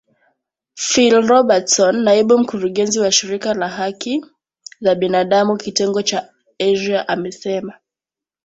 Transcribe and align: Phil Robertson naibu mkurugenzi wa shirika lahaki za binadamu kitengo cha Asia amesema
Phil 0.85 1.21
Robertson 1.27 1.95
naibu 2.03 2.37
mkurugenzi 2.37 2.99
wa 2.99 3.11
shirika 3.11 3.53
lahaki 3.53 4.25
za 4.81 4.95
binadamu 4.95 5.57
kitengo 5.57 6.01
cha 6.01 6.29
Asia 6.59 7.07
amesema 7.07 7.73